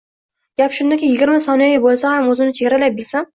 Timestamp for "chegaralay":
2.63-2.95